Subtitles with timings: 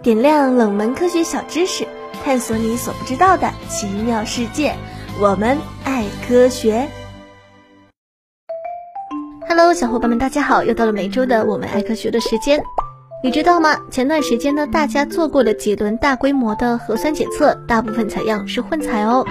[0.00, 1.84] 点亮冷门科学小知识，
[2.24, 4.72] 探索你所不知道的奇妙世界。
[5.20, 6.88] 我们爱科学。
[9.48, 10.62] Hello，小伙伴们，大家好！
[10.62, 12.62] 又到了每周的我们爱科学的时间。
[13.24, 13.76] 你知道吗？
[13.90, 19.26] 前段时间呢，大家做过的几轮大规模的核酸检测，大部分采样是混采哦。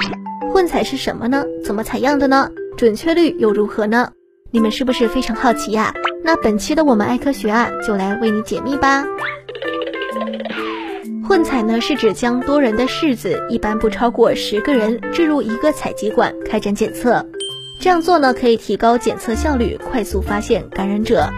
[0.54, 1.46] 混采是什么呢？
[1.64, 2.50] 怎么采样的呢？
[2.76, 4.12] 准确率又如何呢？
[4.52, 5.94] 你们是不是非常好奇呀？
[6.26, 9.06] 那本期的我们爱科学啊，就来为你解密吧。
[11.28, 17.26] 混采呢，是指将多人的柿子，一般不超过十个人，置入一个采集管开展检测。
[17.80, 21.30] 这样做呢，可以提高检测效率，快速发现感染者。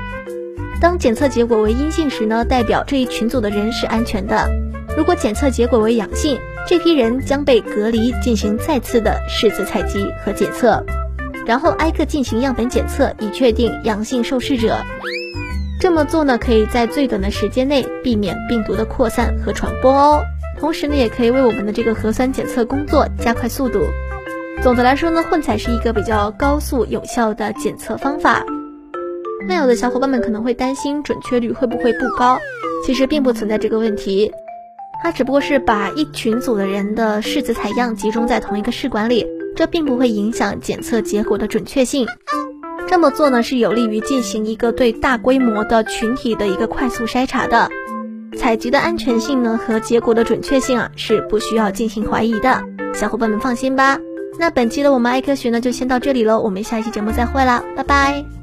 [0.80, 4.50] 当检测结果为阴性时呢，代表这一群组的人是安全的。
[4.96, 6.38] 如果检测结果为阳性，
[6.68, 10.86] 这批人将被隔离，进行再次的柿子采集和检测。
[11.46, 14.78] 然后挨个进行样本检测，以确定阳性受试者。
[15.80, 20.22] 这么做呢，可以在最短的时间内避免病毒的扩散和传播哦。
[20.60, 23.80] 同时呢，也可以为我们的这个核酸检测工作加快速度。
[24.62, 28.46] 总的来说呢，混采是一个比较高速有效的检测方法。
[29.48, 32.38] 那有的小伙伴们可能会担心准确率会不会不高？
[32.86, 34.34] 其实并不存在这个问题，
[35.02, 39.26] 它只不过是把一群组的人的柿子采样集中在同一个试管里。
[39.56, 42.06] 这并不会影响检测结果的准确性。
[42.90, 47.70] 这么做呢，是有利于进行一个对大规模的群体的一个快速筛查的。
[48.36, 54.00] 采集的安全性呢和结果的准确性啊是不需要进行怀疑的，小伙伴们放心吧。
[54.40, 58.39] 那本期的我们爱科学呢就先到这里喽，我们下期节目再会啦，拜拜。